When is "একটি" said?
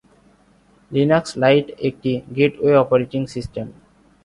1.87-2.11